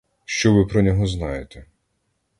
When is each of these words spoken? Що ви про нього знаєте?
Що 0.25 0.53
ви 0.53 0.65
про 0.65 0.81
нього 0.81 1.05
знаєте? 1.07 1.65